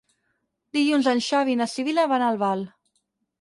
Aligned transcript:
Dilluns 0.77 1.09
en 1.11 1.21
Xavi 1.25 1.53
i 1.57 1.59
na 1.59 1.67
Sibil·la 1.75 2.07
van 2.15 2.27
a 2.27 2.31
Albal. 2.35 2.65